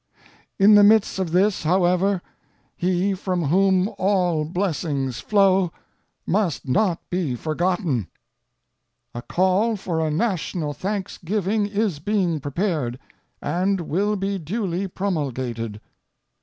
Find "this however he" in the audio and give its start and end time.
1.31-3.13